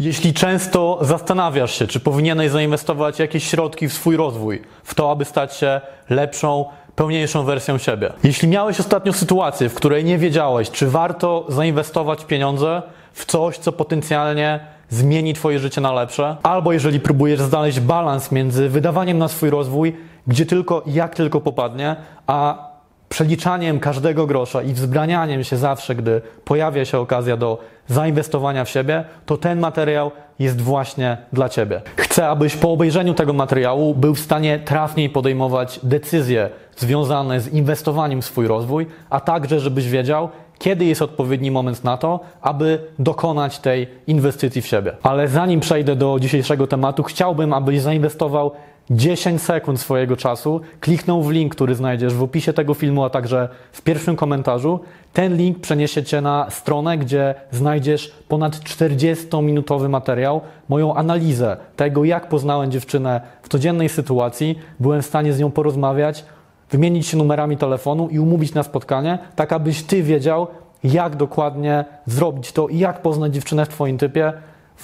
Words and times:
Jeśli 0.00 0.34
często 0.34 0.98
zastanawiasz 1.00 1.78
się, 1.78 1.86
czy 1.86 2.00
powinieneś 2.00 2.50
zainwestować 2.50 3.18
jakieś 3.18 3.44
środki 3.44 3.88
w 3.88 3.92
swój 3.92 4.16
rozwój, 4.16 4.62
w 4.84 4.94
to, 4.94 5.10
aby 5.10 5.24
stać 5.24 5.56
się 5.56 5.80
lepszą, 6.10 6.64
pełniejszą 6.96 7.44
wersją 7.44 7.78
siebie. 7.78 8.12
Jeśli 8.24 8.48
miałeś 8.48 8.80
ostatnio 8.80 9.12
sytuację, 9.12 9.68
w 9.68 9.74
której 9.74 10.04
nie 10.04 10.18
wiedziałeś, 10.18 10.70
czy 10.70 10.90
warto 10.90 11.44
zainwestować 11.48 12.24
pieniądze 12.24 12.82
w 13.12 13.24
coś, 13.24 13.58
co 13.58 13.72
potencjalnie 13.72 14.60
zmieni 14.88 15.34
Twoje 15.34 15.58
życie 15.58 15.80
na 15.80 15.92
lepsze, 15.92 16.36
albo 16.42 16.72
jeżeli 16.72 17.00
próbujesz 17.00 17.40
znaleźć 17.40 17.80
balans 17.80 18.32
między 18.32 18.68
wydawaniem 18.68 19.18
na 19.18 19.28
swój 19.28 19.50
rozwój, 19.50 19.96
gdzie 20.26 20.46
tylko, 20.46 20.82
jak 20.86 21.14
tylko 21.14 21.40
popadnie, 21.40 21.96
a 22.26 22.69
przeliczaniem 23.10 23.80
każdego 23.80 24.26
grosza 24.26 24.62
i 24.62 24.72
wzbranianiem 24.72 25.44
się 25.44 25.56
zawsze, 25.56 25.94
gdy 25.94 26.22
pojawia 26.44 26.84
się 26.84 26.98
okazja 26.98 27.36
do 27.36 27.58
zainwestowania 27.88 28.64
w 28.64 28.68
siebie, 28.68 29.04
to 29.26 29.36
ten 29.36 29.60
materiał 29.60 30.10
jest 30.38 30.60
właśnie 30.60 31.16
dla 31.32 31.48
Ciebie. 31.48 31.80
Chcę, 31.96 32.28
abyś 32.28 32.56
po 32.56 32.72
obejrzeniu 32.72 33.14
tego 33.14 33.32
materiału 33.32 33.94
był 33.94 34.14
w 34.14 34.20
stanie 34.20 34.58
trafniej 34.58 35.10
podejmować 35.10 35.80
decyzje 35.82 36.50
związane 36.76 37.40
z 37.40 37.48
inwestowaniem 37.48 38.22
w 38.22 38.24
swój 38.24 38.46
rozwój, 38.46 38.86
a 39.10 39.20
także, 39.20 39.60
żebyś 39.60 39.88
wiedział, 39.88 40.28
kiedy 40.58 40.84
jest 40.84 41.02
odpowiedni 41.02 41.50
moment 41.50 41.84
na 41.84 41.96
to, 41.96 42.20
aby 42.42 42.78
dokonać 42.98 43.58
tej 43.58 43.88
inwestycji 44.06 44.62
w 44.62 44.66
siebie. 44.66 44.92
Ale 45.02 45.28
zanim 45.28 45.60
przejdę 45.60 45.96
do 45.96 46.18
dzisiejszego 46.20 46.66
tematu, 46.66 47.02
chciałbym, 47.02 47.52
abyś 47.52 47.80
zainwestował 47.80 48.52
10 48.90 49.42
sekund 49.42 49.80
swojego 49.80 50.16
czasu, 50.16 50.60
kliknął 50.80 51.22
w 51.22 51.30
link, 51.30 51.54
który 51.54 51.74
znajdziesz 51.74 52.14
w 52.14 52.22
opisie 52.22 52.52
tego 52.52 52.74
filmu, 52.74 53.04
a 53.04 53.10
także 53.10 53.48
w 53.72 53.82
pierwszym 53.82 54.16
komentarzu. 54.16 54.80
Ten 55.12 55.36
link 55.36 55.60
przeniesie 55.60 56.04
Cię 56.04 56.20
na 56.20 56.50
stronę, 56.50 56.98
gdzie 56.98 57.34
znajdziesz 57.50 58.12
ponad 58.28 58.56
40-minutowy 58.56 59.88
materiał, 59.88 60.40
moją 60.68 60.94
analizę 60.94 61.56
tego, 61.76 62.04
jak 62.04 62.28
poznałem 62.28 62.70
dziewczynę 62.70 63.20
w 63.42 63.48
codziennej 63.48 63.88
sytuacji. 63.88 64.58
Byłem 64.80 65.02
w 65.02 65.06
stanie 65.06 65.32
z 65.32 65.38
nią 65.40 65.50
porozmawiać, 65.50 66.24
wymienić 66.70 67.06
się 67.06 67.16
numerami 67.16 67.56
telefonu 67.56 68.08
i 68.08 68.18
umówić 68.18 68.54
na 68.54 68.62
spotkanie, 68.62 69.18
tak 69.36 69.52
abyś 69.52 69.82
Ty 69.82 70.02
wiedział, 70.02 70.46
jak 70.84 71.16
dokładnie 71.16 71.84
zrobić 72.06 72.52
to 72.52 72.68
i 72.68 72.78
jak 72.78 73.02
poznać 73.02 73.34
dziewczynę 73.34 73.66
w 73.66 73.68
Twoim 73.68 73.98
typie, 73.98 74.32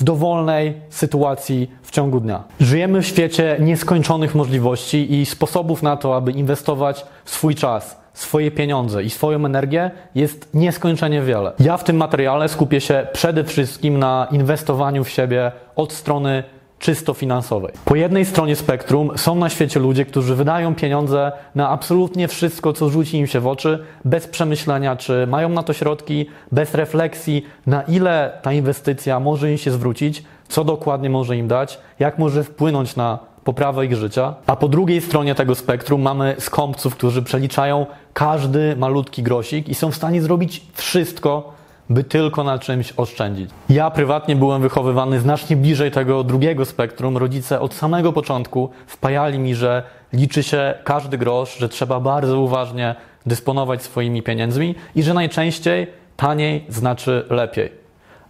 w 0.01 0.05
dowolnej 0.05 0.75
sytuacji 0.91 1.71
w 1.83 1.91
ciągu 1.91 2.21
dnia. 2.21 2.45
Żyjemy 2.61 3.03
w 3.03 3.07
świecie 3.07 3.57
nieskończonych 3.61 4.35
możliwości 4.35 5.15
i 5.15 5.27
sposobów 5.27 5.83
na 5.83 5.97
to, 5.97 6.17
aby 6.17 6.33
inwestować 6.33 7.07
swój 7.25 7.55
czas, 7.55 8.01
swoje 8.15 8.51
pieniądze 8.51 9.03
i 9.03 9.11
swoją 9.11 9.47
energię 9.47 9.91
jest 10.15 10.55
nieskończenie 10.55 11.23
wiele. 11.23 11.53
Ja 11.61 11.77
w 11.77 11.85
tym 11.85 11.97
materiale 11.97 12.49
skupię 12.49 12.81
się 12.81 13.07
przede 13.13 13.45
wszystkim 13.45 13.99
na 13.99 14.29
inwestowaniu 14.31 15.05
w 15.05 15.11
siebie 15.11 15.53
od 15.77 15.93
strony 15.93 16.45
czysto 16.79 17.15
finansowej. 17.15 17.73
Po 17.85 17.97
jednej 17.97 18.25
stronie 18.25 18.57
spektrum 18.57 19.11
są 19.17 19.35
na 19.35 19.51
świecie 19.51 19.81
ludzie, 19.81 20.05
którzy 20.05 20.35
wydają 20.35 20.75
pieniądze 20.75 21.33
na 21.55 21.69
absolutnie 21.69 22.29
wszystko, 22.29 22.73
co 22.73 22.89
rzuci 22.89 23.19
im 23.19 23.27
się 23.27 23.41
w 23.41 23.47
oczy, 23.47 23.85
bez 24.05 24.27
przemyślenia, 24.27 24.97
czy 24.97 25.27
mają 25.27 25.49
na 25.49 25.63
to 25.63 25.73
środki, 25.73 26.27
bez 26.53 26.75
refleksji, 26.75 27.47
na 27.67 27.83
ile 27.83 28.39
ta 28.43 28.53
inwestycja 28.53 29.21
może 29.21 29.53
im 29.53 29.59
się 29.59 29.71
zwrócić, 29.71 30.23
co 30.49 30.65
dokładnie 30.65 31.11
może 31.11 31.37
im 31.37 31.49
dać, 31.49 31.79
jak 31.99 32.19
może 32.19 32.45
wpłynąć 32.45 32.97
na 32.97 33.19
poprawę 33.45 33.87
ich 33.87 33.97
życia. 33.97 34.35
A 34.47 34.57
po 34.57 34.69
drugiej 34.69 35.01
stronie 35.01 35.35
tego 35.35 35.55
spektrum 35.55 36.03
mamy 36.03 36.35
skąpców, 36.39 36.95
którzy 36.97 37.23
przeliczają 37.23 37.87
każdy 38.15 38.77
malutki 38.77 39.23
grosik 39.23 39.69
i 39.69 39.75
są 39.75 39.91
w 39.91 39.97
stanie 39.97 40.23
zrobić 40.23 40.63
wszystko, 40.75 41.56
by 41.91 42.05
tylko 42.05 42.45
na 42.45 42.59
czymś 42.59 42.93
oszczędzić. 42.97 43.51
Ja 43.69 43.91
prywatnie 43.91 44.37
byłem 44.37 44.63
wychowywany 44.63 45.21
znacznie 45.21 45.57
bliżej 45.57 45.91
tego 45.91 46.25
drugiego 46.25 46.65
spektrum. 46.65 47.17
Rodzice 47.17 47.61
od 47.61 47.75
samego 47.75 48.13
początku 48.13 48.71
wpajali 48.87 49.39
mi, 49.39 49.55
że 49.55 49.83
liczy 50.13 50.43
się 50.43 50.75
każdy 50.85 51.19
grosz, 51.19 51.59
że 51.59 51.69
trzeba 51.69 52.01
bardzo 52.01 52.41
uważnie 52.41 52.95
dysponować 53.27 53.83
swoimi 53.83 54.23
pieniędzmi 54.23 54.75
i 54.95 55.03
że 55.03 55.15
najczęściej 55.15 55.87
taniej 56.17 56.65
znaczy 56.69 57.27
lepiej. 57.31 57.73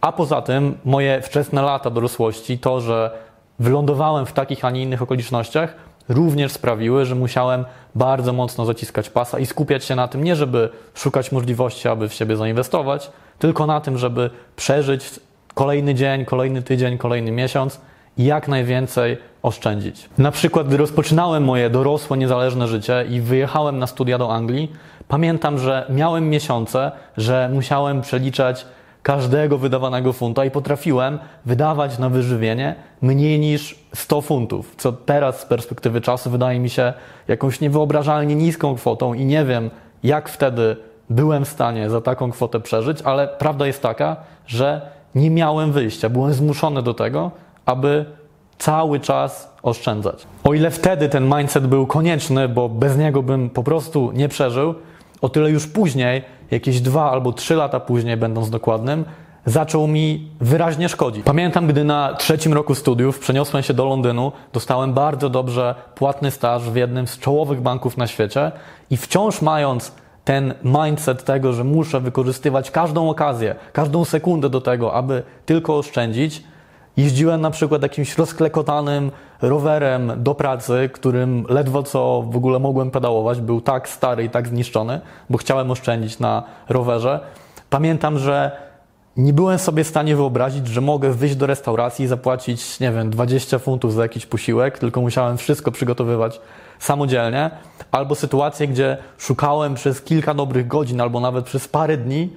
A 0.00 0.12
poza 0.12 0.42
tym 0.42 0.78
moje 0.84 1.22
wczesne 1.22 1.62
lata 1.62 1.91
dorosłości, 1.91 2.58
to, 2.58 2.81
że 2.81 3.10
wylądowałem 3.58 4.26
w 4.26 4.32
takich, 4.32 4.64
a 4.64 4.70
nie 4.70 4.82
innych 4.82 5.02
okolicznościach, 5.02 5.76
również 6.08 6.52
sprawiły, 6.52 7.04
że 7.04 7.14
musiałem 7.14 7.64
bardzo 7.94 8.32
mocno 8.32 8.64
zaciskać 8.64 9.10
pasa 9.10 9.38
i 9.38 9.47
skupiać 9.47 9.84
się 9.84 9.94
na 9.94 10.08
tym, 10.08 10.25
nie 10.25 10.36
żeby 10.36 10.69
szukać 10.94 11.32
możliwości, 11.32 11.88
aby 11.88 12.08
w 12.08 12.14
siebie 12.14 12.36
zainwestować, 12.36 13.10
tylko 13.38 13.66
na 13.66 13.80
tym, 13.80 13.98
żeby 13.98 14.30
przeżyć 14.56 15.20
kolejny 15.54 15.94
dzień, 15.94 16.24
kolejny 16.24 16.62
tydzień, 16.62 16.98
kolejny 16.98 17.32
miesiąc 17.32 17.80
i 18.19 18.24
jak 18.24 18.48
najwięcej 18.48 19.19
oszczędzić. 19.42 20.08
Na 20.19 20.30
przykład, 20.30 20.66
gdy 20.66 20.76
rozpoczynałem 20.76 21.44
moje 21.44 21.70
dorosłe, 21.70 22.19
niezależne 22.19 22.69
życie 22.69 23.04
i 23.10 23.20
wyjechałem 23.20 23.78
na 23.78 23.86
studia 23.86 24.19
do 24.19 24.34
Anglii, 24.34 24.72
pamiętam, 25.08 25.58
że 25.58 25.86
miałem 25.91 26.30
miesiące, 26.30 26.92
że 27.16 27.50
musiałem 27.52 28.00
przeliczać 28.00 28.66
każdego 29.02 29.58
wydawanego 29.58 30.12
funta 30.12 30.44
i 30.44 30.50
potrafiłem 30.50 31.19
wydawać 31.44 31.98
na 31.98 32.08
wyżywienie 32.08 32.75
mniej 33.02 33.38
niż 33.38 33.78
100 33.94 34.20
funtów, 34.20 34.75
co 34.78 34.92
teraz 34.92 35.41
z 35.41 35.44
perspektywy 35.44 36.00
czasu 36.00 36.30
wydaje 36.30 36.60
mi 36.60 36.70
się 36.70 36.92
jakąś 37.28 37.60
niewyobrażalnie 37.60 38.34
niską 38.34 38.76
kwotą 38.76 39.14
i 39.14 39.25
nie 39.25 39.44
wiem, 39.44 39.70
jak 40.02 40.28
wtedy 40.28 40.76
byłem 41.11 41.44
w 41.44 41.49
stanie 41.49 41.91
za 41.91 42.00
taką 42.00 42.31
kwotę 42.31 42.61
przeżyć, 42.61 43.03
ale 43.03 43.28
prawda 43.28 43.67
jest 43.67 43.83
taka, 43.83 44.17
że 44.47 44.81
nie 45.15 45.31
miałem 45.31 45.72
wyjścia. 45.72 46.09
Byłem 46.09 46.33
zmuszony 46.33 46.83
do 46.83 46.94
tego, 46.94 47.31
aby 47.67 48.05
cały 48.59 49.00
czas 49.00 49.55
oszczędzać. 49.62 50.27
O 50.44 50.55
ile 50.55 50.71
wtedy 50.71 51.09
ten 51.09 51.34
mindset 51.37 51.67
był 51.67 51.87
konieczny, 51.87 52.49
bo 52.49 52.69
bez 52.69 52.99
niego 52.99 53.22
bym 53.22 53.50
po 53.50 53.62
prostu 53.62 54.12
nie 54.12 54.28
przeżył, 54.28 54.75
o 55.21 55.28
tyle 55.28 55.50
już 55.50 55.67
później, 55.67 56.22
jakieś 56.50 56.81
dwa 56.81 57.11
albo 57.11 57.33
trzy 57.33 57.55
lata 57.55 57.81
później, 57.81 58.17
będąc 58.17 58.50
dokładnym, 58.50 59.05
zaczął 59.47 59.87
mi 59.87 60.28
wyraźnie 60.41 60.88
szkodzić. 60.88 61.25
Pamiętam, 61.25 61.67
gdy 61.67 61.84
na 61.84 62.15
trzecim 62.15 62.55
roku 62.55 62.75
studiów 62.75 63.19
przeniosłem 63.19 63.62
się 63.62 63.75
do 63.75 63.84
Londynu, 63.84 64.33
dostałem 64.53 64.93
bardzo 64.93 65.31
dobrze 65.31 65.75
płatny 65.94 66.31
staż 66.31 66.71
w 66.71 66.77
jednym 66.77 67.06
z 67.06 67.19
czołowych 67.19 67.61
banków 67.61 67.97
na 67.97 68.06
świecie 68.06 68.53
i 68.91 68.97
wciąż 68.97 69.43
mając 69.43 69.93
ten 70.26 70.54
mindset 70.64 71.25
tego, 71.25 71.53
że 71.53 71.64
muszę 71.64 72.00
wykorzystywać 72.00 72.70
każdą 72.70 73.10
okazję, 73.10 73.54
każdą 73.72 74.04
sekundę 74.04 74.50
do 74.50 74.60
tego, 74.60 74.94
aby 74.94 75.22
tylko 75.47 75.78
oszczędzić, 75.78 76.42
jeździłem 76.97 77.41
na 77.41 77.50
przykład 77.50 77.82
jakimś 77.82 78.19
rozklekotanym 78.19 79.10
rowerem 79.42 80.12
do 80.16 80.34
pracy, 80.34 80.91
którym 80.92 81.44
ledwo 81.48 81.82
co 81.82 82.25
w 82.31 82.37
ogóle 82.37 82.59
mogłem 82.59 82.91
pedałować, 82.91 83.41
był 83.41 83.60
tak 83.60 83.88
stary 83.88 84.25
i 84.25 84.31
tak 84.31 84.48
zniszczony, 84.48 85.00
bo 85.31 85.38
chciałem 85.38 85.70
oszczędzić 85.70 86.19
na 86.19 86.43
rowerze. 86.69 87.20
Pamiętam, 87.70 88.19
że 88.19 88.66
nie 89.16 89.32
byłem 89.32 89.59
sobie 89.59 89.84
w 89.84 89.88
stanie 89.88 90.16
wyobrazić, 90.16 90.69
że 90.69 90.81
mogę 90.81 91.10
wyjść 91.10 91.37
do 91.37 91.47
restauracji 91.47 92.04
i 92.04 92.09
zapłacić, 92.09 92.81
nie 92.81 92.93
wiem, 92.93 93.10
20 93.10 93.59
funtów 93.59 93.94
za 93.94 94.03
jakiś 94.03 94.27
posiłek, 94.27 94.78
tylko 94.78 95.00
musiałem 95.00 95.38
wszystko 95.38 95.72
przygotowywać 95.72 96.41
samodzielnie, 96.78 97.50
albo 97.91 98.15
sytuacje, 98.15 98.69
gdzie 98.69 98.97
szukałem 99.19 99.75
przez 99.75 100.03
kilka 100.03 100.34
dobrych 100.34 100.66
godzin, 100.66 101.00
albo 101.00 101.21
nawet 101.21 101.44
przez 101.44 101.69
parę 101.69 101.97
dni 101.97 102.31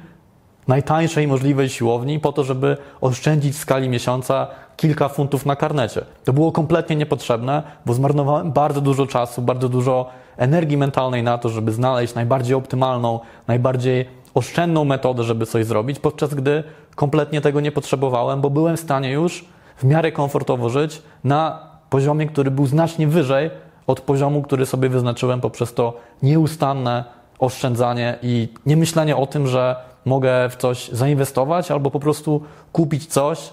najtańszej 0.68 1.28
możliwej 1.28 1.70
siłowni 1.70 2.20
po 2.20 2.32
to, 2.32 2.44
żeby 2.44 2.78
oszczędzić 3.02 3.56
w 3.56 3.60
skali 3.60 3.90
miesiąca 3.90 4.48
kilka 4.78 5.10
funtów 5.10 5.46
na 5.46 5.56
karnecie. 5.56 6.06
To 6.24 6.34
było 6.34 6.52
kompletnie 6.52 6.96
niepotrzebne, 6.96 7.64
bo 7.86 7.94
zmarnowałem 7.94 8.52
bardzo 8.52 8.82
dużo 8.82 9.08
czasu, 9.08 9.42
bardzo 9.42 9.70
dużo 9.70 10.10
energii 10.38 10.78
mentalnej 10.78 11.24
na 11.24 11.38
to, 11.38 11.50
żeby 11.50 11.72
znaleźć 11.72 12.16
najbardziej 12.16 12.56
optymalną, 12.56 13.20
najbardziej 13.48 14.06
oszczędną 14.40 14.86
metodę, 14.86 15.24
żeby 15.24 15.46
coś 15.46 15.66
zrobić, 15.66 16.00
podczas 16.00 16.34
gdy 16.34 16.64
kompletnie 16.96 17.42
tego 17.42 17.62
nie 17.62 17.72
potrzebowałem, 17.72 18.42
bo 18.42 18.50
byłem 18.50 18.78
w 18.78 18.80
stanie 18.80 19.12
już 19.12 19.46
w 19.78 19.84
miarę 19.84 20.12
komfortowo 20.12 20.70
żyć 20.70 21.02
na 21.24 21.70
poziomie, 21.90 22.28
który 22.28 22.52
był 22.52 22.66
znacznie 22.66 23.08
wyżej 23.08 23.50
od 23.88 24.02
poziomu, 24.02 24.42
który 24.42 24.66
sobie 24.66 24.90
wyznaczyłem 24.90 25.42
poprzez 25.42 25.74
to 25.74 25.94
nieustanne 26.24 27.04
oszczędzanie 27.40 28.20
i 28.22 28.50
nie 28.66 28.78
myślenie 28.78 29.16
o 29.16 29.28
tym, 29.28 29.48
że 29.48 29.76
mogę 30.06 30.50
w 30.50 30.56
coś 30.56 30.90
zainwestować 30.90 31.72
albo 31.72 31.92
po 31.92 32.00
prostu 32.00 32.42
kupić 32.72 33.06
coś, 33.06 33.50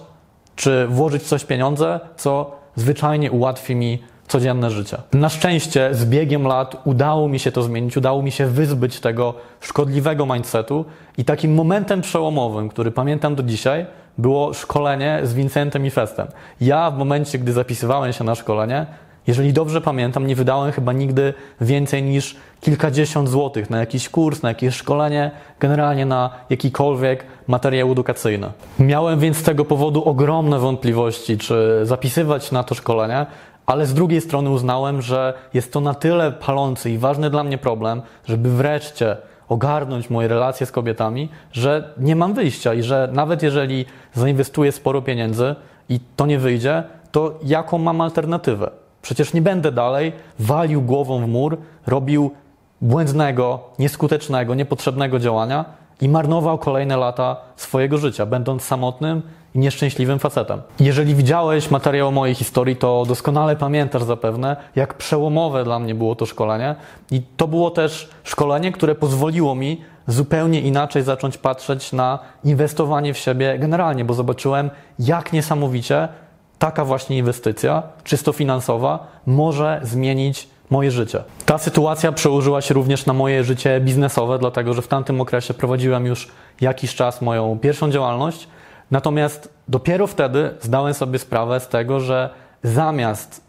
czy 0.55 0.87
włożyć 0.87 1.23
coś 1.23 1.45
pieniądze, 1.45 1.99
co 2.17 2.51
zwyczajnie 2.75 3.31
ułatwi 3.31 3.75
mi 3.75 4.03
codzienne 4.27 4.71
życie. 4.71 4.97
Na 5.13 5.29
szczęście 5.29 5.89
z 5.93 6.05
biegiem 6.05 6.47
lat 6.47 6.81
udało 6.85 7.29
mi 7.29 7.39
się 7.39 7.51
to 7.51 7.63
zmienić, 7.63 7.97
udało 7.97 8.21
mi 8.21 8.31
się 8.31 8.47
wyzbyć 8.47 8.99
tego 8.99 9.33
szkodliwego 9.61 10.25
mindsetu 10.25 10.85
i 11.17 11.25
takim 11.25 11.53
momentem 11.53 12.01
przełomowym, 12.01 12.69
który 12.69 12.91
pamiętam 12.91 13.35
do 13.35 13.43
dzisiaj, 13.43 13.85
było 14.17 14.53
szkolenie 14.53 15.19
z 15.23 15.33
Vincentem 15.33 15.85
i 15.85 15.89
Festem. 15.89 16.27
Ja 16.61 16.91
w 16.91 16.97
momencie, 16.97 17.39
gdy 17.39 17.53
zapisywałem 17.53 18.13
się 18.13 18.23
na 18.23 18.35
szkolenie, 18.35 18.85
Jeżeli 19.27 19.53
dobrze 19.53 19.81
pamiętam, 19.81 20.27
nie 20.27 20.35
wydałem 20.35 20.71
chyba 20.71 20.93
nigdy 20.93 21.33
więcej 21.61 22.03
niż 22.03 22.35
kilkadziesiąt 22.61 23.29
złotych 23.29 23.69
na 23.69 23.79
jakiś 23.79 24.09
kurs, 24.09 24.41
na 24.41 24.49
jakieś 24.49 24.75
szkolenie, 24.75 25.31
generalnie 25.59 26.05
na 26.05 26.29
jakikolwiek 26.49 27.25
materiał 27.47 27.91
edukacyjny. 27.91 28.51
Miałem 28.79 29.19
więc 29.19 29.37
z 29.37 29.43
tego 29.43 29.65
powodu 29.65 30.03
ogromne 30.03 30.59
wątpliwości, 30.59 31.37
czy 31.37 31.79
zapisywać 31.83 32.51
na 32.51 32.63
to 32.63 32.75
szkolenie, 32.75 33.25
ale 33.67 33.85
z 33.85 33.93
drugiej 33.93 34.21
strony 34.21 34.49
uznałem, 34.49 35.01
że 35.01 35.33
jest 35.53 35.73
to 35.73 35.79
na 35.79 35.93
tyle 35.93 36.31
palący 36.31 36.91
i 36.91 36.97
ważny 36.97 37.29
dla 37.29 37.43
mnie 37.43 37.57
problem, 37.57 38.01
żeby 38.25 38.49
wreszcie 38.49 39.17
ogarnąć 39.49 40.09
moje 40.09 40.27
relacje 40.27 40.65
z 40.65 40.71
kobietami, 40.71 41.29
że 41.51 41.93
nie 41.97 42.15
mam 42.15 42.33
wyjścia 42.33 42.73
i 42.73 42.83
że 42.83 43.09
nawet 43.11 43.43
jeżeli 43.43 43.85
zainwestuję 44.13 44.71
sporo 44.71 45.01
pieniędzy 45.01 45.55
i 45.89 45.99
to 46.15 46.25
nie 46.25 46.39
wyjdzie, 46.39 46.83
to 47.11 47.39
jaką 47.43 47.77
mam 47.77 48.01
alternatywę? 48.01 48.71
Przecież 49.01 49.33
nie 49.33 49.41
będę 49.41 49.71
dalej 49.71 50.13
walił 50.39 50.81
głową 50.81 51.25
w 51.25 51.27
mur, 51.27 51.57
robił 51.87 52.31
błędnego, 52.81 53.59
nieskutecznego, 53.79 54.55
niepotrzebnego 54.55 55.19
działania 55.19 55.65
i 56.01 56.09
marnował 56.09 56.57
kolejne 56.57 56.97
lata 56.97 57.35
swojego 57.55 57.97
życia, 57.97 58.25
będąc 58.25 58.63
samotnym 58.63 59.21
i 59.55 59.59
nieszczęśliwym 59.59 60.19
facetem. 60.19 60.61
Jeżeli 60.79 61.15
widziałeś 61.15 61.71
materiał 61.71 62.11
mojej 62.11 62.35
historii, 62.35 62.75
to 62.75 63.05
doskonale 63.07 63.55
pamiętasz 63.55 64.03
zapewne, 64.03 64.55
jak 64.75 64.93
przełomowe 64.93 65.63
dla 65.63 65.79
mnie 65.79 65.95
było 65.95 66.15
to 66.15 66.25
szkolenie. 66.25 66.75
I 67.11 67.21
to 67.37 67.47
było 67.47 67.71
też 67.71 68.09
szkolenie, 68.23 68.71
które 68.71 68.95
pozwoliło 68.95 69.55
mi 69.55 69.81
zupełnie 70.07 70.61
inaczej 70.61 71.03
zacząć 71.03 71.37
patrzeć 71.37 71.93
na 71.93 72.19
inwestowanie 72.43 73.13
w 73.13 73.17
siebie 73.17 73.59
generalnie, 73.59 74.05
bo 74.05 74.13
zobaczyłem, 74.13 74.69
jak 74.99 75.33
niesamowicie 75.33 76.07
taka 76.59 76.85
właśnie 76.85 77.17
inwestycja, 77.17 77.83
czysto 78.03 78.33
finansowa, 78.33 79.07
może 79.25 79.79
zmienić 79.83 80.49
moje 80.69 80.91
życie. 80.91 81.23
Ta 81.45 81.57
sytuacja 81.57 82.11
przełożyła 82.11 82.61
się 82.61 82.73
również 82.73 83.05
na 83.05 83.13
moje 83.13 83.43
życie 83.43 83.81
biznesowe, 83.81 84.39
dlatego 84.39 84.73
że 84.73 84.81
w 84.81 84.87
tamtym 84.87 85.21
okresie 85.21 85.53
prowadziłem 85.53 86.05
już 86.05 86.27
jakiś 86.61 86.95
czas 86.95 87.21
moją 87.21 87.59
pierwszą 87.59 87.91
działalność. 87.91 88.47
Natomiast 88.91 89.49
dopiero 89.67 90.07
wtedy 90.07 90.49
zdałem 90.61 90.93
sobie 90.93 91.19
sprawę 91.19 91.59
z 91.59 91.67
tego, 91.67 91.99
że 91.99 92.29
zamiast 92.63 93.47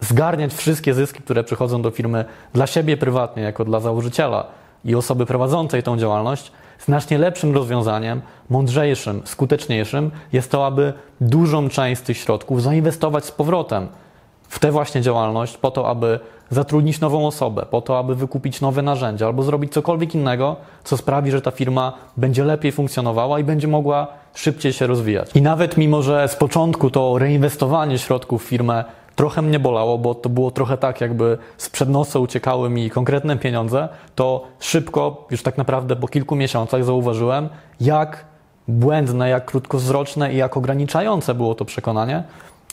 zgarniać 0.00 0.54
wszystkie 0.54 0.94
zyski, 0.94 1.22
które 1.22 1.44
przychodzą 1.44 1.82
do 1.82 1.90
firmy 1.90 2.24
dla 2.52 2.66
siebie 2.66 2.96
prywatnie, 2.96 3.42
jako 3.42 3.64
dla 3.64 3.80
założyciela 3.80 4.46
i 4.84 4.94
osoby 4.94 5.26
prowadzącej 5.26 5.82
tą 5.82 5.98
działalność, 5.98 6.52
znacznie 6.78 7.18
lepszym 7.18 7.54
rozwiązaniem, 7.54 8.20
mądrzejszym, 8.50 9.22
skuteczniejszym 9.24 10.10
jest 10.32 10.50
to, 10.50 10.66
aby 10.66 10.92
dużą 11.20 11.68
część 11.68 12.02
tych 12.02 12.16
środków 12.16 12.62
zainwestować 12.62 13.24
z 13.24 13.30
powrotem 13.30 13.88
w 14.48 14.58
tę 14.58 14.72
właśnie 14.72 15.02
działalność, 15.02 15.56
po 15.56 15.70
to, 15.70 15.88
aby 15.88 16.20
zatrudnić 16.50 17.00
nową 17.00 17.26
osobę, 17.26 17.66
po 17.70 17.80
to, 17.80 17.98
aby 17.98 18.14
wykupić 18.14 18.60
nowe 18.60 18.82
narzędzia 18.82 19.26
albo 19.26 19.42
zrobić 19.42 19.72
cokolwiek 19.72 20.14
innego, 20.14 20.56
co 20.84 20.96
sprawi, 20.96 21.30
że 21.30 21.42
ta 21.42 21.50
firma 21.50 21.92
będzie 22.16 22.44
lepiej 22.44 22.72
funkcjonowała 22.72 23.38
i 23.38 23.44
będzie 23.44 23.68
mogła 23.68 24.06
szybciej 24.34 24.72
się 24.72 24.86
rozwijać. 24.86 25.30
I 25.34 25.42
nawet 25.42 25.76
mimo, 25.76 26.02
że 26.02 26.28
z 26.28 26.36
początku 26.36 26.90
to 26.90 27.18
reinwestowanie 27.18 27.98
środków 27.98 28.44
w 28.44 28.46
firmę 28.46 28.84
trochę 29.16 29.42
mnie 29.42 29.58
bolało, 29.58 29.98
bo 29.98 30.14
to 30.14 30.28
było 30.28 30.50
trochę 30.50 30.76
tak, 30.76 31.00
jakby 31.00 31.38
sprzed 31.56 31.88
nosa 31.88 32.18
uciekały 32.18 32.70
mi 32.70 32.90
konkretne 32.90 33.36
pieniądze, 33.36 33.88
to 34.14 34.44
szybko, 34.60 35.26
już 35.30 35.42
tak 35.42 35.58
naprawdę 35.58 35.96
po 35.96 36.08
kilku 36.08 36.36
miesiącach 36.36 36.84
zauważyłem, 36.84 37.48
jak 37.80 38.24
błędne, 38.68 39.28
jak 39.28 39.44
krótkowzroczne 39.44 40.32
i 40.32 40.36
jak 40.36 40.56
ograniczające 40.56 41.34
było 41.34 41.54
to 41.54 41.64
przekonanie. 41.64 42.24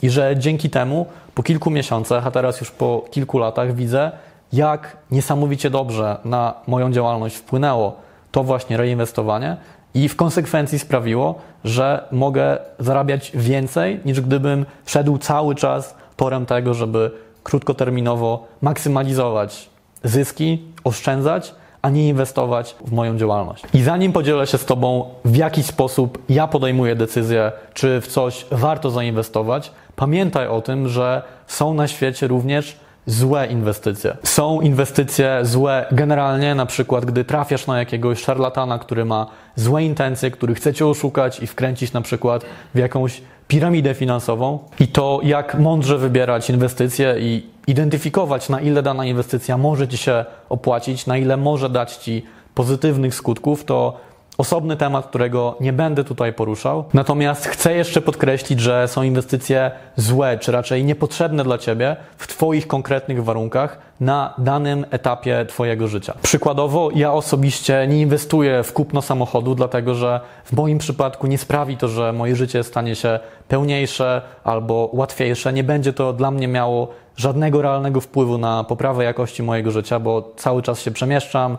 I 0.02 0.10
że 0.10 0.36
dzięki 0.36 0.70
temu 0.70 1.06
po 1.34 1.42
kilku 1.42 1.70
miesiącach, 1.70 2.26
a 2.26 2.30
teraz 2.30 2.60
już 2.60 2.70
po 2.70 3.04
kilku 3.10 3.38
latach 3.38 3.74
widzę, 3.74 4.10
jak 4.52 4.96
niesamowicie 5.10 5.70
dobrze 5.70 6.16
na 6.24 6.54
moją 6.66 6.92
działalność 6.92 7.36
wpłynęło 7.36 7.96
to 8.30 8.44
właśnie 8.44 8.76
reinwestowanie 8.76 9.56
i 9.94 10.08
w 10.08 10.16
konsekwencji 10.16 10.78
sprawiło, 10.78 11.34
że 11.64 12.04
mogę 12.12 12.58
zarabiać 12.78 13.32
więcej 13.34 14.00
niż 14.04 14.20
gdybym 14.20 14.66
szedł 14.86 15.18
cały 15.18 15.54
czas 15.54 15.94
torem 16.16 16.46
tego, 16.46 16.74
żeby 16.74 17.10
krótkoterminowo 17.42 18.46
maksymalizować 18.62 19.70
zyski, 20.04 20.64
oszczędzać, 20.84 21.54
a 21.82 21.90
nie 21.90 22.08
inwestować 22.08 22.76
w 22.84 22.92
moją 22.92 23.18
działalność. 23.18 23.64
I 23.74 23.82
zanim 23.82 24.12
podzielę 24.12 24.46
się 24.46 24.58
z 24.58 24.64
Tobą, 24.64 25.04
w 25.24 25.36
jaki 25.36 25.62
sposób 25.62 26.18
ja 26.28 26.46
podejmuję 26.46 26.94
decyzję, 26.94 27.52
czy 27.74 28.00
w 28.00 28.06
coś 28.06 28.46
warto 28.50 28.90
zainwestować, 28.90 29.70
pamiętaj 29.96 30.48
o 30.48 30.60
tym, 30.60 30.88
że 30.88 31.22
są 31.46 31.74
na 31.74 31.88
świecie 31.88 32.28
również 32.28 32.76
złe 33.06 33.46
inwestycje. 33.46 34.16
Są 34.22 34.60
inwestycje 34.60 35.40
złe 35.42 35.86
generalnie, 35.92 36.54
na 36.54 36.66
przykład 36.66 37.04
gdy 37.04 37.24
trafiasz 37.24 37.66
na 37.66 37.78
jakiegoś 37.78 38.22
szarlatana, 38.22 38.78
który 38.78 39.04
ma 39.04 39.26
złe 39.56 39.84
intencje, 39.84 40.30
który 40.30 40.54
chce 40.54 40.74
cię 40.74 40.86
oszukać 40.86 41.40
i 41.40 41.46
wkręcić 41.46 41.92
na 41.92 42.00
przykład 42.00 42.44
w 42.74 42.78
jakąś 42.78 43.22
piramidę 43.48 43.94
finansową 43.94 44.58
i 44.80 44.88
to, 44.88 45.20
jak 45.22 45.58
mądrze 45.58 45.98
wybierać 45.98 46.50
inwestycje 46.50 47.14
i 47.18 47.46
identyfikować, 47.68 48.48
na 48.48 48.60
ile 48.60 48.82
dana 48.82 49.04
inwestycja 49.04 49.58
może 49.58 49.88
Ci 49.88 49.98
się 49.98 50.24
opłacić, 50.48 51.06
na 51.06 51.16
ile 51.16 51.36
może 51.36 51.70
dać 51.70 51.96
Ci 51.96 52.24
pozytywnych 52.54 53.14
skutków, 53.14 53.64
to 53.64 54.00
osobny 54.38 54.76
temat, 54.76 55.06
którego 55.06 55.56
nie 55.60 55.72
będę 55.72 56.04
tutaj 56.04 56.32
poruszał. 56.32 56.84
Natomiast 56.94 57.46
chcę 57.46 57.74
jeszcze 57.74 58.00
podkreślić, 58.00 58.60
że 58.60 58.88
są 58.88 59.02
inwestycje 59.02 59.70
złe, 59.96 60.38
czy 60.38 60.52
raczej 60.52 60.84
niepotrzebne 60.84 61.44
dla 61.44 61.58
Ciebie 61.58 61.96
w 62.16 62.26
Twoich 62.26 62.66
konkretnych 62.66 63.24
warunkach 63.24 63.78
na 64.00 64.34
danym 64.38 64.86
etapie 64.90 65.46
Twojego 65.48 65.88
życia. 65.88 66.14
Przykładowo, 66.22 66.90
ja 66.94 67.12
osobiście 67.12 67.86
nie 67.88 68.00
inwestuję 68.00 68.62
w 68.62 68.72
kupno 68.72 69.02
samochodu, 69.02 69.54
dlatego 69.54 69.94
że 69.94 70.20
w 70.44 70.52
moim 70.52 70.78
przypadku 70.78 71.26
nie 71.26 71.38
sprawi 71.38 71.76
to, 71.76 71.88
że 71.88 72.12
moje 72.12 72.36
życie 72.36 72.64
stanie 72.64 72.96
się 72.96 73.20
pełniejsze 73.48 74.22
albo 74.44 74.90
łatwiejsze. 74.92 75.52
Nie 75.52 75.64
będzie 75.64 75.92
to 75.92 76.12
dla 76.12 76.30
mnie 76.30 76.48
miało 76.48 76.88
żadnego 77.16 77.62
realnego 77.62 78.00
wpływu 78.00 78.38
na 78.38 78.64
poprawę 78.64 79.04
jakości 79.04 79.42
mojego 79.42 79.70
życia, 79.70 80.00
bo 80.00 80.32
cały 80.36 80.62
czas 80.62 80.80
się 80.80 80.90
przemieszczam, 80.90 81.56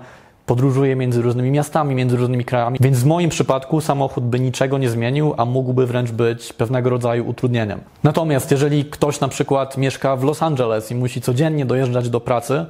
podróżuję 0.49 0.95
między 0.95 1.21
różnymi 1.21 1.51
miastami, 1.51 1.95
między 1.95 2.17
różnymi 2.17 2.45
krajami, 2.45 2.77
więc 2.81 2.99
w 2.99 3.05
moim 3.05 3.29
przypadku 3.29 3.81
samochód 3.81 4.23
by 4.23 4.39
niczego 4.39 4.77
nie 4.77 4.89
zmienił, 4.89 5.33
a 5.37 5.45
mógłby 5.45 5.87
wręcz 5.87 6.11
być 6.11 6.53
pewnego 6.53 6.89
rodzaju 6.89 7.29
utrudnieniem. 7.29 7.79
Natomiast 8.03 8.51
jeżeli 8.51 8.85
ktoś 8.85 9.19
na 9.19 9.27
przykład 9.27 9.77
mieszka 9.77 10.15
w 10.15 10.23
Los 10.23 10.43
Angeles 10.43 10.91
i 10.91 10.95
musi 10.95 11.21
codziennie 11.21 11.65
dojeżdżać 11.65 12.09
do 12.09 12.19
pracy, 12.19 12.65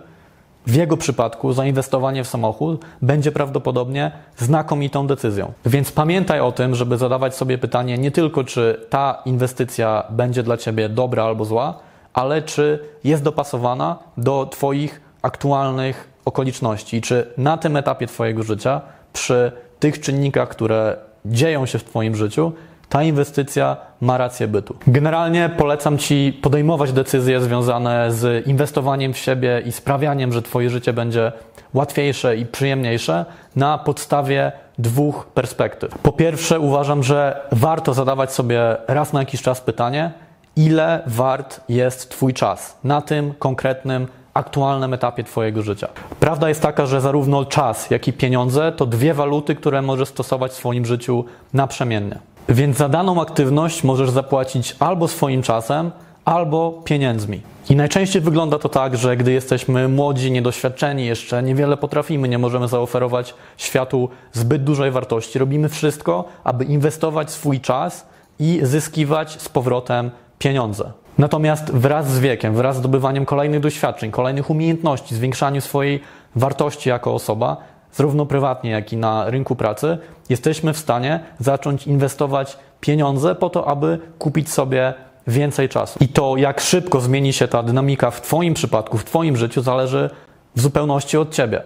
w 0.67 0.75
jego 0.75 0.97
przypadku 0.97 1.53
zainwestowanie 1.53 2.23
w 2.23 2.27
samochód 2.27 2.85
będzie 3.01 3.31
prawdopodobnie 3.31 4.11
znakomitą 4.37 5.07
decyzją. 5.07 5.51
Więc 5.65 5.91
pamiętaj 5.91 6.39
o 6.39 6.51
tym, 6.51 6.75
żeby 6.75 6.97
zadawać 6.97 7.35
sobie 7.35 7.57
pytanie 7.57 7.97
nie 7.97 8.11
tylko, 8.11 8.43
czy 8.43 8.85
ta 8.89 9.21
inwestycja 9.25 10.03
będzie 10.09 10.43
dla 10.43 10.57
ciebie 10.57 10.89
dobra 10.89 11.23
albo 11.23 11.45
zła, 11.45 11.79
ale 12.13 12.41
czy 12.41 12.79
jest 13.03 13.23
dopasowana 13.23 13.99
do 14.17 14.45
Twoich 14.45 15.01
aktualnych 15.21 16.09
okoliczności, 16.29 17.01
czy 17.01 17.27
na 17.37 17.57
tym 17.57 17.77
etapie 17.77 18.07
Twojego 18.07 18.43
życia, 18.43 18.81
przy 19.13 19.51
tych 19.79 19.99
czynnikach, 19.99 20.49
które 20.49 20.97
dzieją 21.25 21.65
się 21.65 21.79
w 21.79 21.83
Twoim 21.83 22.15
życiu, 22.15 22.51
ta 22.89 23.03
inwestycja 23.03 23.77
ma 24.01 24.17
rację 24.17 24.47
bytu. 24.47 24.75
Generalnie 24.87 25.49
polecam 25.57 25.97
Ci 25.97 26.39
podejmować 26.41 26.91
decyzje 26.91 27.41
związane 27.41 28.11
z 28.11 28.47
inwestowaniem 28.47 29.13
w 29.13 29.17
siebie 29.17 29.61
i 29.65 29.71
sprawianiem, 29.71 30.33
że 30.33 30.41
Twoje 30.41 30.69
życie 30.69 30.93
będzie 30.93 31.31
łatwiejsze 31.73 32.37
i 32.37 32.45
przyjemniejsze 32.45 33.25
na 33.55 33.77
podstawie 33.77 34.51
dwóch 34.77 35.25
perspektyw. 35.25 35.97
Po 35.97 36.11
pierwsze, 36.11 36.59
uważam, 36.59 37.03
że 37.03 37.41
warto 37.51 37.93
zadawać 37.93 38.33
sobie 38.33 38.77
raz 38.87 39.13
na 39.13 39.19
jakiś 39.19 39.41
czas 39.41 39.61
pytanie, 39.61 40.11
ile 40.55 41.03
wart 41.07 41.61
jest 41.69 42.09
Twój 42.09 42.33
czas 42.33 42.77
na 42.83 43.01
tym 43.01 43.33
konkretnym 43.39 44.07
aktualnym 44.39 44.93
etapie 44.93 45.23
Twojego 45.23 45.61
życia. 45.61 45.87
Prawda 46.19 46.49
jest 46.49 46.61
taka, 46.61 46.85
że 46.85 47.01
zarówno 47.01 47.45
czas, 47.45 47.89
jak 47.89 48.07
i 48.07 48.13
pieniądze 48.13 48.71
to 48.71 48.85
dwie 48.85 49.13
waluty, 49.13 49.55
które 49.55 49.81
możesz 49.81 50.09
stosować 50.09 50.51
w 50.51 50.55
swoim 50.55 50.85
życiu 50.85 51.25
naprzemiennie. 51.53 52.19
Więc 52.49 52.77
za 52.77 52.89
daną 52.89 53.21
aktywność 53.21 53.83
możesz 53.83 54.09
zapłacić 54.09 54.75
albo 54.79 55.07
swoim 55.07 55.41
czasem, 55.41 55.91
albo 56.25 56.81
pieniędzmi. 56.83 57.41
I 57.69 57.75
najczęściej 57.75 58.21
wygląda 58.21 58.59
to 58.59 58.69
tak, 58.69 58.97
że 58.97 59.17
gdy 59.17 59.31
jesteśmy 59.31 59.87
młodzi, 59.87 60.31
niedoświadczeni, 60.31 61.05
jeszcze 61.05 61.43
niewiele 61.43 61.77
potrafimy, 61.77 62.27
nie 62.27 62.37
możemy 62.37 62.67
zaoferować 62.67 63.33
światu 63.57 64.09
zbyt 64.33 64.63
dużej 64.63 64.91
wartości, 64.91 65.39
robimy 65.39 65.69
wszystko, 65.69 66.23
aby 66.43 66.65
inwestować 66.65 67.31
swój 67.31 67.59
czas 67.59 68.05
i 68.39 68.59
zyskiwać 68.63 69.41
z 69.41 69.49
powrotem 69.49 70.11
pieniądze. 70.39 70.91
Natomiast 71.19 71.71
wraz 71.71 72.07
z 72.07 72.19
wiekiem, 72.19 72.55
wraz 72.55 72.75
z 72.75 72.79
zdobywaniem 72.79 73.25
kolejnych 73.25 73.59
doświadczeń, 73.59 74.11
kolejnych 74.11 74.49
umiejętności, 74.49 75.15
zwiększaniu 75.15 75.61
swojej 75.61 76.01
wartości 76.35 76.89
jako 76.89 77.13
osoba, 77.13 77.57
zarówno 77.93 78.25
prywatnie, 78.25 78.71
jak 78.71 78.93
i 78.93 78.97
na 78.97 79.29
rynku 79.29 79.55
pracy, 79.55 79.97
jesteśmy 80.29 80.73
w 80.73 80.77
stanie 80.77 81.19
zacząć 81.39 81.87
inwestować 81.87 82.57
pieniądze 82.81 83.35
po 83.35 83.49
to, 83.49 83.67
aby 83.67 83.99
kupić 84.19 84.49
sobie 84.49 84.93
więcej 85.27 85.69
czasu. 85.69 85.99
I 86.01 86.07
to, 86.07 86.37
jak 86.37 86.61
szybko 86.61 87.01
zmieni 87.01 87.33
się 87.33 87.47
ta 87.47 87.63
dynamika 87.63 88.11
w 88.11 88.21
Twoim 88.21 88.53
przypadku, 88.53 88.97
w 88.97 89.05
Twoim 89.05 89.37
życiu, 89.37 89.61
zależy 89.61 90.09
w 90.55 90.61
zupełności 90.61 91.17
od 91.17 91.33
Ciebie. 91.33 91.61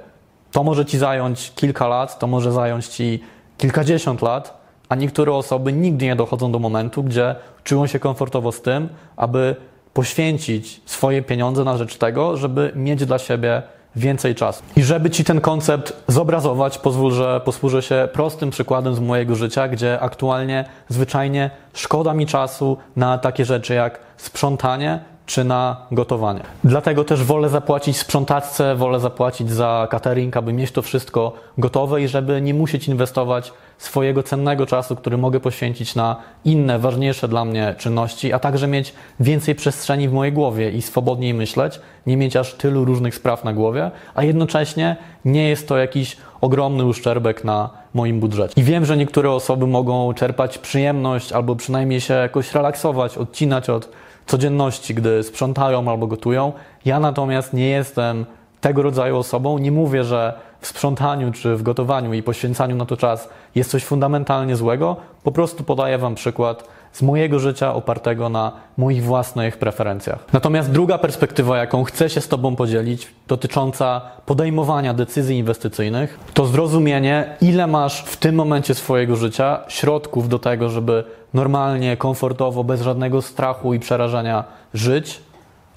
To 0.52 0.64
może 0.64 0.86
Ci 0.86 0.98
zająć 0.98 1.52
kilka 1.56 1.88
lat, 1.88 2.20
to 2.20 2.28
może 2.28 2.52
zająć 2.52 2.88
Ci 2.88 3.24
kilkadziesiąt 3.58 4.22
lat, 4.22 4.63
a 4.90 4.96
niektóre 4.96 5.34
osoby 5.34 5.74
nigdy 5.74 6.06
nie 6.06 6.16
dochodzą 6.16 6.52
do 6.52 6.60
momentu, 6.60 7.04
gdzie 7.04 7.36
czują 7.64 7.88
się 7.88 8.00
komfortowo 8.00 8.52
z 8.52 8.62
tym, 8.62 8.90
aby 9.18 9.56
poświęcić 9.94 10.82
swoje 10.86 11.22
pieniądze 11.22 11.64
na 11.64 11.78
rzecz 11.78 11.98
tego, 11.98 12.38
żeby 12.38 12.72
mieć 12.76 13.06
dla 13.06 13.20
siebie 13.20 13.62
więcej 13.96 14.36
czasu. 14.36 14.64
I 14.76 14.84
żeby 14.84 15.10
Ci 15.10 15.24
ten 15.24 15.42
koncept 15.42 15.94
zobrazować, 16.08 16.78
pozwól, 16.78 17.12
że 17.12 17.42
posłużę 17.46 17.82
się 17.82 18.08
prostym 18.14 18.50
przykładem 18.50 18.96
z 18.96 19.00
mojego 19.00 19.36
życia, 19.36 19.68
gdzie 19.68 20.00
aktualnie 20.00 20.66
zwyczajnie 20.90 21.50
szkoda 21.74 22.14
mi 22.14 22.26
czasu 22.26 22.78
na 22.96 23.18
takie 23.18 23.46
rzeczy 23.46 23.74
jak 23.74 24.00
sprzątanie 24.18 25.00
czy 25.26 25.44
na 25.44 25.78
gotowanie. 25.92 26.42
Dlatego 26.64 27.04
też 27.04 27.24
wolę 27.24 27.50
zapłacić 27.50 27.98
sprzątaczce, 27.98 28.76
wolę 28.76 29.00
zapłacić 29.00 29.52
za 29.52 29.88
catering, 29.92 30.38
aby 30.38 30.54
mieć 30.54 30.72
to 30.72 30.82
wszystko 30.82 31.34
gotowe 31.58 32.02
i 32.02 32.08
żeby 32.08 32.42
nie 32.42 32.54
musieć 32.54 32.88
inwestować 32.88 33.54
swojego 33.78 34.24
cennego 34.24 34.66
czasu, 34.66 34.96
który 34.96 35.18
mogę 35.18 35.40
poświęcić 35.40 35.96
na 35.96 36.16
inne, 36.46 36.80
ważniejsze 36.80 37.28
dla 37.28 37.46
mnie 37.46 37.76
czynności, 37.78 38.34
a 38.34 38.40
także 38.40 38.68
mieć 38.68 38.94
więcej 39.20 39.56
przestrzeni 39.56 40.10
w 40.10 40.14
mojej 40.14 40.34
głowie 40.34 40.72
i 40.72 40.82
swobodniej 40.82 41.34
myśleć, 41.34 41.80
nie 42.08 42.18
mieć 42.18 42.36
aż 42.36 42.54
tylu 42.54 42.86
różnych 42.86 43.16
spraw 43.16 43.44
na 43.44 43.54
głowie, 43.54 43.92
a 44.16 44.24
jednocześnie 44.24 44.96
nie 45.26 45.50
jest 45.50 45.68
to 45.68 45.78
jakiś 45.78 46.18
ogromny 46.44 46.86
uszczerbek 46.86 47.44
na 47.44 47.70
moim 47.94 48.20
budżecie. 48.20 48.62
I 48.62 48.64
wiem, 48.64 48.86
że 48.86 48.98
niektóre 48.98 49.32
osoby 49.32 49.68
mogą 49.68 50.14
czerpać 50.14 50.58
przyjemność 50.58 51.32
albo 51.32 51.56
przynajmniej 51.56 52.02
się 52.02 52.14
jakoś 52.14 52.54
relaksować, 52.54 53.18
odcinać 53.18 53.70
od 53.70 53.90
codzienności, 54.26 54.94
gdy 54.94 55.24
sprzątają 55.24 55.90
albo 55.90 56.08
gotują. 56.08 56.54
Ja 56.86 57.00
natomiast 57.00 57.54
nie 57.54 57.70
jestem 57.70 58.26
tego 58.62 58.82
rodzaju 58.82 59.18
osobą. 59.18 59.58
Nie 59.58 59.72
mówię, 59.72 60.04
że 60.04 60.34
w 60.60 60.68
sprzątaniu 60.68 61.32
czy 61.32 61.56
w 61.56 61.64
gotowaniu 61.64 62.14
i 62.14 62.24
poświęcaniu 62.24 62.76
na 62.76 62.86
to 62.86 62.98
czas 62.98 63.30
jest 63.56 63.72
coś 63.72 63.84
fundamentalnie 63.84 64.56
złego. 64.56 64.96
Po 65.24 65.32
prostu 65.32 65.64
podaję 65.64 65.98
Wam 65.98 66.16
przykład 66.16 66.68
z 66.94 67.02
mojego 67.02 67.40
życia 67.40 67.74
opartego 67.74 68.30
na 68.30 68.52
moich 68.78 69.04
własnych 69.04 69.58
preferencjach. 69.58 70.20
Natomiast 70.34 70.72
druga 70.72 70.98
perspektywa, 70.98 71.58
jaką 71.58 71.84
chcę 71.84 72.10
się 72.10 72.22
z 72.22 72.28
Tobą 72.28 72.56
podzielić, 72.56 73.08
dotycząca 73.28 74.02
podejmowania 74.26 74.94
decyzji 74.94 75.38
inwestycyjnych, 75.38 76.20
to 76.34 76.46
zrozumienie, 76.46 77.36
ile 77.42 77.68
masz 77.68 78.04
w 78.04 78.18
tym 78.18 78.36
momencie 78.36 78.74
swojego 78.74 79.16
życia 79.16 79.60
środków 79.68 80.30
do 80.30 80.40
tego, 80.40 80.70
żeby 80.70 81.04
normalnie, 81.34 81.98
komfortowo, 81.98 82.64
bez 82.64 82.82
żadnego 82.82 83.22
strachu 83.22 83.74
i 83.74 83.80
przerażenia 83.80 84.44
żyć, 84.74 85.22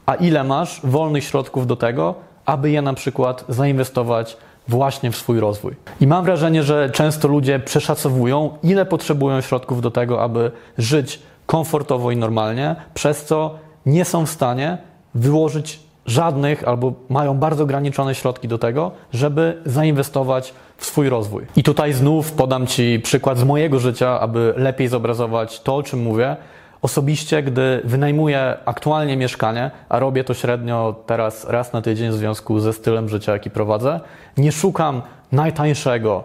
a 0.07 0.15
ile 0.15 0.45
masz 0.45 0.81
wolnych 0.85 1.25
środków 1.25 1.67
do 1.67 1.77
tego, 1.77 2.15
aby 2.47 2.71
je 2.71 2.83
na 2.83 2.95
przykład 2.95 3.45
zainwestować 3.49 4.37
właśnie 4.69 5.11
w 5.11 5.17
swój 5.17 5.41
rozwój. 5.41 5.73
I 6.01 6.07
mam 6.07 6.25
wrażenie, 6.25 6.63
że 6.63 6.91
często 6.91 7.29
ludzie 7.29 7.59
przeszacowują, 7.59 8.59
ile 8.63 8.87
potrzebują 8.87 9.41
środków 9.41 9.81
do 9.81 9.91
tego, 9.91 10.23
aby 10.23 10.51
żyć 10.79 11.23
komfortowo 11.47 12.11
i 12.11 12.17
normalnie, 12.17 12.77
przez 12.95 13.25
co 13.25 13.55
nie 13.87 14.05
są 14.05 14.27
w 14.27 14.31
stanie 14.31 14.79
wyłożyć 15.15 15.81
żadnych 16.07 16.69
albo 16.69 16.93
mają 17.09 17.39
bardzo 17.39 17.65
ograniczone 17.65 18.15
środki 18.15 18.49
do 18.49 18.59
tego, 18.59 18.91
żeby 19.13 19.63
zainwestować 19.65 20.55
w 20.77 20.87
swój 20.87 21.09
rozwój. 21.09 21.47
I 21.57 21.63
tutaj 21.63 21.93
znów 21.93 22.33
podam 22.33 22.67
Ci 22.67 23.01
przykład 23.01 23.39
z 23.39 23.45
mojego 23.45 23.79
życia, 23.79 24.21
aby 24.21 24.55
lepiej 24.57 24.89
zobrazować 24.89 25.61
to, 25.61 25.77
o 25.77 25.83
czym 25.83 26.03
mówię. 26.03 26.37
Osobiście, 26.87 27.43
gdy 27.43 27.81
wynajmuję 27.85 28.57
aktualnie 28.65 29.17
mieszkanie, 29.17 29.71
a 29.89 29.99
robię 29.99 30.25
to 30.25 30.35
średnio 30.35 30.95
teraz 31.07 31.45
raz 31.49 31.73
na 31.73 31.83
tydzień 31.83 32.11
w 32.11 32.15
związku 32.15 32.61
ze 32.61 32.73
stylem 32.73 33.09
życia, 33.09 33.33
jaki 33.33 33.51
prowadzę, 33.51 34.01
nie 34.37 34.53
szukam 34.53 35.03
najtańszego 35.33 36.25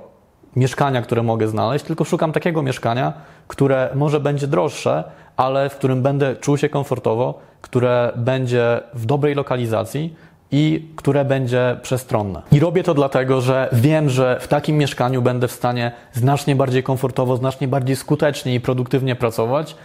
mieszkania, 0.55 1.01
które 1.01 1.23
mogę 1.23 1.47
znaleźć, 1.47 1.85
tylko 1.85 2.03
szukam 2.03 2.31
takiego 2.31 2.61
mieszkania, 2.61 3.13
które 3.47 3.89
może 3.95 4.19
będzie 4.19 4.47
droższe, 4.47 5.03
ale 5.37 5.69
w 5.69 5.75
którym 5.75 6.01
będę 6.01 6.35
czuł 6.35 6.57
się 6.57 6.69
komfortowo, 6.69 7.39
które 7.61 8.11
będzie 8.15 8.81
w 8.93 9.05
dobrej 9.05 9.35
lokalizacji 9.35 10.15
i 10.51 10.89
które 10.95 11.25
będzie 11.25 11.77
przestronne. 11.81 12.41
I 12.51 12.59
robię 12.59 12.83
to 12.83 12.93
dlatego, 12.93 13.41
że 13.41 13.69
wiem, 13.73 14.09
że 14.09 14.39
w 14.41 14.47
takim 14.47 14.77
mieszkaniu 14.77 15.21
będę 15.21 15.47
w 15.47 15.51
stanie 15.51 15.91
znacznie 16.13 16.55
bardziej 16.55 16.83
komfortowo, 16.83 17.37
znacznie 17.37 17.67
bardziej 17.67 17.95
skutecznie 17.95 18.55
i 18.55 18.59
produktywnie 18.59 19.15
pracować. 19.15 19.75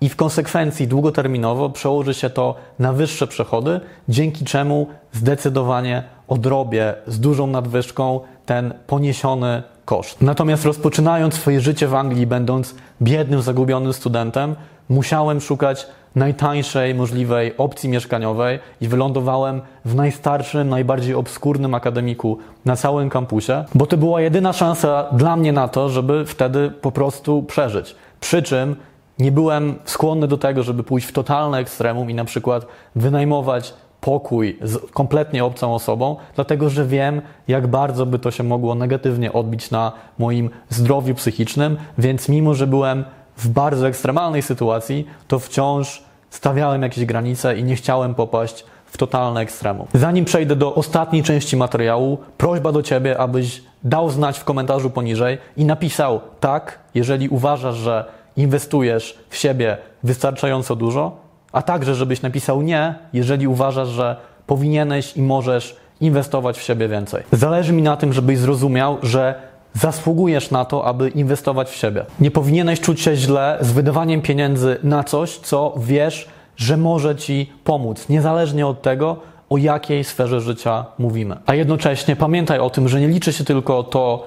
I 0.00 0.08
w 0.08 0.16
konsekwencji 0.16 0.88
długoterminowo 0.88 1.70
przełoży 1.70 2.14
się 2.14 2.30
to 2.30 2.54
na 2.78 2.92
wyższe 2.92 3.26
przychody, 3.26 3.80
dzięki 4.08 4.44
czemu 4.44 4.86
zdecydowanie 5.12 6.02
odrobię 6.28 6.94
z 7.06 7.20
dużą 7.20 7.46
nadwyżką 7.46 8.20
ten 8.46 8.74
poniesiony 8.86 9.62
koszt. 9.84 10.22
Natomiast 10.22 10.64
rozpoczynając 10.64 11.34
swoje 11.34 11.60
życie 11.60 11.88
w 11.88 11.94
Anglii, 11.94 12.26
będąc 12.26 12.74
biednym, 13.02 13.42
zagubionym 13.42 13.92
studentem, 13.92 14.56
musiałem 14.88 15.40
szukać 15.40 15.86
najtańszej 16.14 16.94
możliwej 16.94 17.56
opcji 17.56 17.88
mieszkaniowej 17.88 18.58
i 18.80 18.88
wylądowałem 18.88 19.60
w 19.84 19.94
najstarszym, 19.94 20.68
najbardziej 20.68 21.14
obskurnym 21.14 21.74
akademiku 21.74 22.38
na 22.64 22.76
całym 22.76 23.10
kampusie, 23.10 23.64
bo 23.74 23.86
to 23.86 23.96
była 23.96 24.20
jedyna 24.20 24.52
szansa 24.52 25.06
dla 25.12 25.36
mnie 25.36 25.52
na 25.52 25.68
to, 25.68 25.88
żeby 25.88 26.26
wtedy 26.26 26.70
po 26.70 26.92
prostu 26.92 27.42
przeżyć. 27.42 27.96
Przy 28.20 28.42
czym 28.42 28.76
nie 29.22 29.32
byłem 29.32 29.74
skłonny 29.84 30.28
do 30.28 30.38
tego, 30.38 30.62
żeby 30.62 30.82
pójść 30.82 31.06
w 31.06 31.12
totalne 31.12 31.58
ekstremum 31.58 32.10
i 32.10 32.14
na 32.14 32.24
przykład 32.24 32.66
wynajmować 32.96 33.74
pokój 34.00 34.58
z 34.62 34.90
kompletnie 34.90 35.44
obcą 35.44 35.74
osobą, 35.74 36.16
dlatego 36.34 36.70
że 36.70 36.86
wiem, 36.86 37.22
jak 37.48 37.66
bardzo 37.66 38.06
by 38.06 38.18
to 38.18 38.30
się 38.30 38.42
mogło 38.42 38.74
negatywnie 38.74 39.32
odbić 39.32 39.70
na 39.70 39.92
moim 40.18 40.50
zdrowiu 40.68 41.14
psychicznym, 41.14 41.76
więc 41.98 42.28
mimo, 42.28 42.54
że 42.54 42.66
byłem 42.66 43.04
w 43.36 43.48
bardzo 43.48 43.88
ekstremalnej 43.88 44.42
sytuacji, 44.42 45.06
to 45.28 45.38
wciąż 45.38 46.02
stawiałem 46.30 46.82
jakieś 46.82 47.04
granice 47.04 47.58
i 47.58 47.64
nie 47.64 47.76
chciałem 47.76 48.14
popaść 48.14 48.64
w 48.86 48.96
totalne 48.96 49.40
ekstremum. 49.40 49.86
Zanim 49.94 50.24
przejdę 50.24 50.56
do 50.56 50.74
ostatniej 50.74 51.22
części 51.22 51.56
materiału, 51.56 52.18
prośba 52.38 52.72
do 52.72 52.82
Ciebie, 52.82 53.18
abyś 53.18 53.62
dał 53.84 54.10
znać 54.10 54.38
w 54.38 54.44
komentarzu 54.44 54.90
poniżej 54.90 55.38
i 55.56 55.64
napisał 55.64 56.20
tak, 56.40 56.78
jeżeli 56.94 57.28
uważasz, 57.28 57.76
że 57.76 58.04
inwestujesz 58.36 59.18
w 59.28 59.36
siebie 59.36 59.76
wystarczająco 60.04 60.76
dużo, 60.76 61.16
a 61.52 61.62
także 61.62 61.94
żebyś 61.94 62.22
napisał 62.22 62.62
nie, 62.62 62.94
jeżeli 63.12 63.46
uważasz, 63.48 63.88
że 63.88 64.16
powinieneś 64.46 65.16
i 65.16 65.22
możesz 65.22 65.76
inwestować 66.00 66.58
w 66.58 66.62
siebie 66.62 66.88
więcej. 66.88 67.22
Zależy 67.32 67.72
mi 67.72 67.82
na 67.82 67.96
tym, 67.96 68.12
żebyś 68.12 68.38
zrozumiał, 68.38 68.98
że 69.02 69.34
zasługujesz 69.74 70.50
na 70.50 70.64
to, 70.64 70.84
aby 70.84 71.08
inwestować 71.08 71.70
w 71.70 71.74
siebie. 71.74 72.04
Nie 72.20 72.30
powinieneś 72.30 72.80
czuć 72.80 73.00
się 73.00 73.16
źle 73.16 73.58
z 73.60 73.72
wydawaniem 73.72 74.22
pieniędzy 74.22 74.76
na 74.82 75.04
coś, 75.04 75.38
co 75.38 75.74
wiesz, 75.76 76.28
że 76.56 76.76
może 76.76 77.16
ci 77.16 77.52
pomóc, 77.64 78.08
niezależnie 78.08 78.66
od 78.66 78.82
tego, 78.82 79.16
o 79.50 79.56
jakiej 79.56 80.04
sferze 80.04 80.40
życia 80.40 80.84
mówimy. 80.98 81.36
A 81.46 81.54
jednocześnie 81.54 82.16
pamiętaj 82.16 82.58
o 82.58 82.70
tym, 82.70 82.88
że 82.88 83.00
nie 83.00 83.08
liczy 83.08 83.32
się 83.32 83.44
tylko 83.44 83.82
to, 83.82 84.24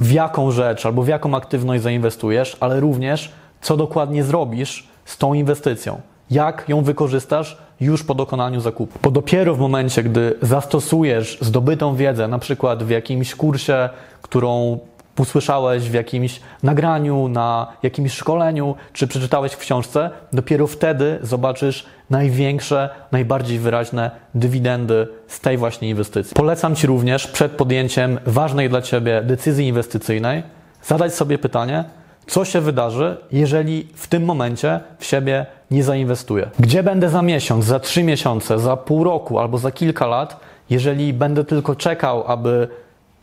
w 0.00 0.12
jaką 0.12 0.50
rzecz 0.50 0.86
albo 0.86 1.02
w 1.02 1.08
jaką 1.08 1.34
aktywność 1.34 1.82
zainwestujesz, 1.82 2.56
ale 2.60 2.80
również 2.80 3.32
co 3.62 3.76
dokładnie 3.76 4.24
zrobisz 4.24 4.88
z 5.04 5.18
tą 5.18 5.34
inwestycją. 5.34 6.00
Jak 6.30 6.68
ją 6.68 6.82
wykorzystasz 6.82 7.58
już 7.80 8.04
po 8.04 8.14
dokonaniu 8.14 8.60
zakupu. 8.60 8.98
Bo 9.02 9.10
dopiero 9.10 9.54
w 9.54 9.58
momencie, 9.58 10.02
gdy 10.02 10.34
zastosujesz 10.42 11.38
zdobytą 11.40 11.96
wiedzę, 11.96 12.28
na 12.28 12.38
przykład 12.38 12.82
w 12.82 12.90
jakimś 12.90 13.34
kursie, 13.34 13.88
którą 14.22 14.78
usłyszałeś 15.18 15.90
w 15.90 15.94
jakimś 15.94 16.40
nagraniu, 16.62 17.28
na 17.28 17.66
jakimś 17.82 18.12
szkoleniu, 18.12 18.74
czy 18.92 19.06
przeczytałeś 19.06 19.52
w 19.52 19.58
książce, 19.58 20.10
dopiero 20.32 20.66
wtedy 20.66 21.18
zobaczysz 21.22 21.86
największe, 22.10 22.90
najbardziej 23.12 23.58
wyraźne 23.58 24.10
dywidendy 24.34 25.08
z 25.26 25.40
tej 25.40 25.56
właśnie 25.56 25.88
inwestycji. 25.90 26.34
Polecam 26.34 26.76
Ci 26.76 26.86
również 26.86 27.26
przed 27.26 27.52
podjęciem 27.52 28.18
ważnej 28.26 28.68
dla 28.68 28.82
Ciebie 28.82 29.22
decyzji 29.22 29.66
inwestycyjnej 29.66 30.42
zadać 30.82 31.14
sobie 31.14 31.38
pytanie, 31.38 31.84
co 32.26 32.44
się 32.44 32.60
wydarzy, 32.60 33.16
jeżeli 33.32 33.88
w 33.94 34.06
tym 34.06 34.24
momencie 34.24 34.80
w 34.98 35.04
siebie 35.04 35.46
nie 35.70 35.84
zainwestuję? 35.84 36.50
Gdzie 36.58 36.82
będę 36.82 37.08
za 37.08 37.22
miesiąc, 37.22 37.64
za 37.64 37.80
trzy 37.80 38.02
miesiące, 38.02 38.58
za 38.58 38.76
pół 38.76 39.04
roku 39.04 39.38
albo 39.38 39.58
za 39.58 39.70
kilka 39.70 40.06
lat, 40.06 40.40
jeżeli 40.70 41.12
będę 41.12 41.44
tylko 41.44 41.76
czekał, 41.76 42.24
aby 42.26 42.68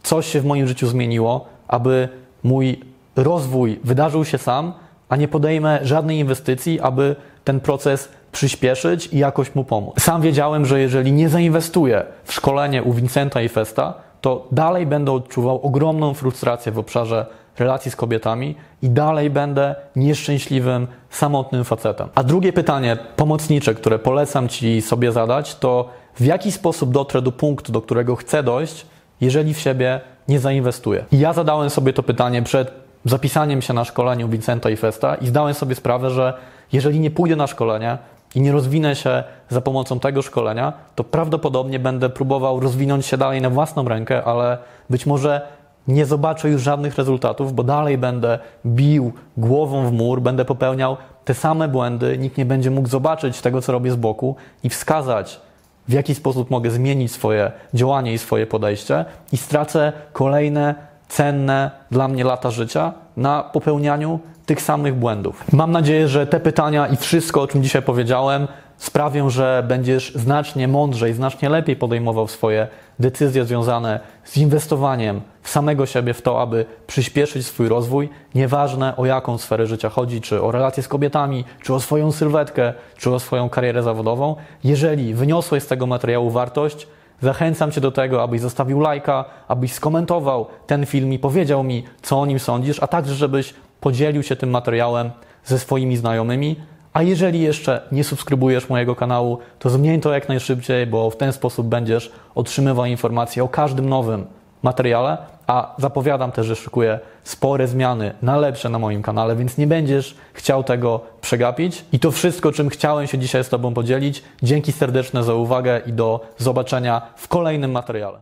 coś 0.04 0.28
się 0.28 0.42
w 0.42 0.46
moim 0.46 0.68
życiu 0.68 0.88
zmieniło, 0.88 1.46
aby 1.68 2.10
mój 2.44 2.80
rozwój 3.16 3.80
wydarzył 3.84 4.26
się 4.26 4.38
sam, 4.38 4.74
a 5.10 5.16
nie 5.16 5.28
podejmę 5.28 5.80
żadnej 5.82 6.18
inwestycji, 6.18 6.80
aby 6.80 7.16
ten 7.44 7.60
proces 7.60 8.10
przyspieszyć 8.32 9.08
i 9.08 9.18
jakoś 9.18 9.56
mu 9.56 9.64
pomóc. 9.64 9.96
Sam 10.00 10.22
wiedziałem, 10.22 10.66
że 10.66 10.80
jeżeli 10.80 11.12
nie 11.12 11.30
zainwestuję 11.30 12.04
w 12.24 12.34
szkolenie 12.34 12.84
u 12.84 12.94
Vincenta 12.94 13.42
i 13.42 13.50
Festa, 13.50 13.94
to 14.22 14.48
dalej 14.52 14.86
będę 14.86 15.12
odczuwał 15.12 15.62
ogromną 15.62 16.14
frustrację 16.14 16.72
w 16.72 16.80
obszarze 16.80 17.26
relacji 17.60 17.92
z 17.92 17.96
kobietami 17.96 18.56
i 18.82 18.90
dalej 18.90 19.30
będę 19.30 19.76
nieszczęśliwym, 19.96 20.88
samotnym 21.10 21.64
facetem. 21.64 22.10
A 22.16 22.24
drugie 22.24 22.54
pytanie, 22.54 22.98
pomocnicze, 23.16 23.76
które 23.76 24.00
polecam 24.00 24.50
Ci 24.50 24.82
sobie 24.82 25.12
zadać, 25.12 25.56
to 25.56 25.90
w 26.16 26.26
jaki 26.26 26.52
sposób 26.52 26.92
dotrę 26.92 27.22
do 27.22 27.32
punktu, 27.32 27.72
do 27.72 27.82
którego 27.82 28.16
chcę 28.16 28.44
dojść, 28.44 28.86
jeżeli 29.22 29.54
w 29.54 29.60
siebie 29.60 30.02
nie 30.28 30.40
zainwestuję? 30.40 31.06
I 31.12 31.20
ja 31.20 31.34
zadałem 31.34 31.70
sobie 31.70 31.94
to 31.94 32.04
pytanie 32.04 32.44
przed 32.44 32.72
zapisaniem 33.06 33.62
się 33.62 33.74
na 33.74 33.86
szkoleniu 33.86 34.30
Vincenta 34.30 34.70
i 34.70 34.76
Festa 34.76 35.16
i 35.16 35.28
zdałem 35.28 35.54
sobie 35.54 35.76
sprawę, 35.76 36.10
że 36.10 36.34
jeżeli 36.74 37.00
nie 37.00 37.12
pójdę 37.12 37.36
na 37.36 37.48
szkolenie 37.48 37.98
i 38.36 38.42
nie 38.42 38.52
rozwinę 38.52 38.96
się 38.96 39.24
za 39.50 39.62
pomocą 39.62 40.00
tego 40.00 40.22
szkolenia, 40.22 40.74
to 40.96 41.04
prawdopodobnie 41.04 41.80
będę 41.80 42.10
próbował 42.10 42.60
rozwinąć 42.60 43.06
się 43.06 43.18
dalej 43.18 43.42
na 43.42 43.50
własną 43.50 43.88
rękę, 43.88 44.24
ale 44.24 44.58
być 44.90 45.06
może 45.06 45.42
nie 45.90 46.06
zobaczę 46.06 46.50
już 46.50 46.62
żadnych 46.62 46.96
rezultatów, 46.96 47.54
bo 47.54 47.64
dalej 47.64 47.98
będę 47.98 48.40
bił 48.66 49.14
głową 49.38 49.88
w 49.88 49.92
mur, 49.92 50.22
będę 50.22 50.46
popełniał 50.46 50.98
te 51.26 51.34
same 51.34 51.68
błędy, 51.68 52.18
nikt 52.18 52.38
nie 52.38 52.46
będzie 52.46 52.72
mógł 52.72 52.88
zobaczyć 52.88 53.42
tego, 53.42 53.62
co 53.62 53.72
robię 53.72 53.92
z 53.92 53.96
boku 53.96 54.36
i 54.64 54.70
wskazać, 54.70 55.42
w 55.88 55.94
jaki 55.94 56.16
sposób 56.16 56.50
mogę 56.50 56.72
zmienić 56.72 57.12
swoje 57.12 57.52
działanie 57.74 58.14
i 58.14 58.18
swoje 58.18 58.48
podejście, 58.48 59.06
i 59.32 59.38
stracę 59.38 59.94
kolejne 60.14 60.76
cenne 61.08 61.72
dla 61.92 62.08
mnie 62.08 62.24
lata 62.24 62.52
życia 62.52 62.94
na 63.18 63.44
popełnianiu 63.44 64.20
tych 64.46 64.62
samych 64.62 64.96
błędów. 64.96 65.44
Mam 65.54 65.72
nadzieję, 65.72 66.08
że 66.08 66.28
te 66.28 66.40
pytania 66.40 66.88
i 66.88 66.96
wszystko, 66.96 67.42
o 67.42 67.48
czym 67.48 67.64
dzisiaj 67.64 67.82
powiedziałem, 67.82 68.48
sprawią, 68.80 69.30
że 69.30 69.64
będziesz 69.68 70.14
znacznie 70.16 70.68
mądrzej, 70.68 71.14
znacznie 71.14 71.50
lepiej 71.50 71.76
podejmował 71.76 72.28
swoje 72.28 72.68
decyzje 73.00 73.46
związane 73.46 74.00
z 74.24 74.38
inwestowaniem 74.38 75.22
w 75.42 75.50
samego 75.50 75.86
siebie, 75.86 76.14
w 76.14 76.22
to, 76.22 76.42
aby 76.42 76.66
przyspieszyć 76.88 77.46
swój 77.46 77.68
rozwój. 77.68 78.10
Nieważne 78.36 78.98
o 78.98 79.06
jaką 79.06 79.38
sferę 79.38 79.68
życia 79.68 79.90
chodzi, 79.90 80.22
czy 80.22 80.42
o 80.42 80.52
relacje 80.52 80.84
z 80.84 80.88
kobietami, 80.88 81.46
czy 81.64 81.74
o 81.74 81.80
swoją 81.80 82.12
sylwetkę, 82.12 82.74
czy 82.98 83.12
o 83.12 83.20
swoją 83.20 83.50
karierę 83.50 83.84
zawodową. 83.84 84.36
Jeżeli 84.64 85.14
wyniosłeś 85.14 85.64
z 85.64 85.68
tego 85.68 85.88
materiału 85.88 86.30
wartość, 86.30 86.88
Zachęcam 87.22 87.72
Cię 87.72 87.82
do 87.82 87.92
tego, 87.92 88.24
abyś 88.24 88.42
zostawił 88.42 88.80
lajka, 88.80 89.26
abyś 89.48 89.74
skomentował 89.74 90.48
ten 90.68 90.86
film 90.86 91.14
i 91.14 91.20
powiedział 91.20 91.64
mi, 91.64 91.84
co 92.02 92.20
o 92.20 92.26
nim 92.26 92.40
sądzisz, 92.40 92.84
a 92.84 92.88
także, 92.88 93.16
żebyś 93.16 93.54
podzielił 93.82 94.24
się 94.24 94.36
tym 94.36 94.50
materiałem 94.50 95.12
ze 95.46 95.60
swoimi 95.60 95.98
znajomymi. 95.98 96.56
A 96.94 97.02
jeżeli 97.02 97.42
jeszcze 97.42 97.82
nie 97.92 98.04
subskrybujesz 98.04 98.70
mojego 98.70 98.96
kanału, 98.96 99.38
to 99.60 99.70
zmień 99.70 100.02
to 100.02 100.14
jak 100.14 100.30
najszybciej, 100.30 100.88
bo 100.88 101.10
w 101.10 101.18
ten 101.18 101.34
sposób 101.34 101.68
będziesz 101.68 102.12
otrzymywał 102.36 102.86
informacje 102.86 103.44
o 103.44 103.48
każdym 103.48 103.90
nowym 103.90 104.26
materiale, 104.64 105.18
a 105.48 105.76
zapowiadam 105.78 106.32
też, 106.32 106.48
że 106.48 106.56
szykuję 106.56 107.00
spore 107.24 107.68
zmiany 107.68 108.14
na 108.22 108.38
lepsze 108.38 108.70
na 108.70 108.80
moim 108.80 109.02
kanale, 109.02 109.36
więc 109.36 109.58
nie 109.58 109.68
będziesz 109.68 110.16
chciał 110.34 110.64
tego 110.64 111.00
przegapić. 111.22 111.86
I 111.92 112.00
to 112.00 112.12
wszystko, 112.12 112.52
czym 112.52 112.70
chciałem 112.70 113.08
się 113.08 113.18
dzisiaj 113.18 113.44
z 113.44 113.50
Tobą 113.50 113.74
podzielić. 113.74 114.24
Dzięki 114.44 114.72
serdeczne 114.72 115.24
za 115.24 115.34
uwagę 115.34 115.82
i 115.86 115.94
do 115.94 116.20
zobaczenia 116.38 117.02
w 117.16 117.28
kolejnym 117.28 117.72
materiale. 117.72 118.18